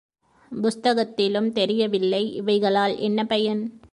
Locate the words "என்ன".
2.97-3.23